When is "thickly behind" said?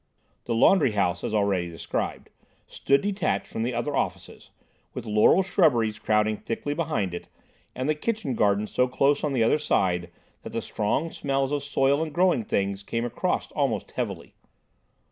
6.37-7.13